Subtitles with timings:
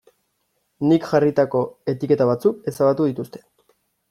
[0.91, 1.61] Nik jarritako
[1.93, 3.45] etiketa batzuk ezabatu dituzte.